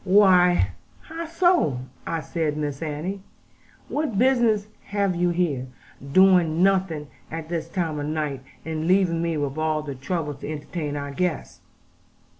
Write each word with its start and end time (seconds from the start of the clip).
'Why, 0.03 0.71
how 1.01 1.27
so?' 1.27 1.81
said 2.23 2.53
I; 2.55 2.57
'Miss 2.57 2.81
Annie, 2.81 3.21
what 3.87 4.17
business 4.17 4.67
have 4.85 5.15
you 5.15 5.29
here, 5.29 5.67
doing 6.11 6.63
nothing 6.63 7.05
at 7.29 7.49
this 7.49 7.69
time 7.69 7.99
of 7.99 8.07
night? 8.07 8.41
And 8.65 8.87
leaving 8.87 9.21
me 9.21 9.37
with 9.37 9.59
all 9.59 9.83
the 9.83 9.93
trouble 9.93 10.33
to 10.33 10.51
entertain 10.51 10.95
our 10.95 11.11
guests!' 11.11 11.61